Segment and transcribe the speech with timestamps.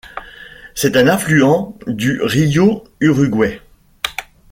[0.73, 3.61] C'est un affluent du rio Uruguai.